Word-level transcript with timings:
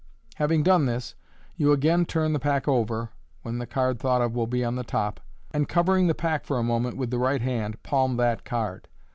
Having 0.37 0.63
done 0.63 0.87
this, 0.87 1.13
you 1.57 1.71
again 1.71 2.07
turn 2.07 2.33
the 2.33 2.39
pack 2.39 2.67
over 2.67 3.11
(when 3.43 3.59
the 3.59 3.67
card 3.67 3.99
thought 3.99 4.19
of 4.19 4.33
will 4.33 4.47
be 4.47 4.63
on 4.65 4.75
the 4.75 4.83
top), 4.83 5.19
and, 5.51 5.69
covering 5.69 6.07
the 6.07 6.15
pack 6.15 6.43
for 6.43 6.57
a 6.57 6.63
moment 6.63 6.97
with 6.97 7.11
the 7.11 7.19
right 7.19 7.43
hand, 7.43 7.83
palm 7.83 8.17
that 8.17 8.43
card. 8.43 8.87